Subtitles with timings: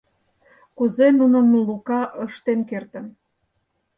[0.77, 3.05] —Кузе нуным Лука ыштен кертын?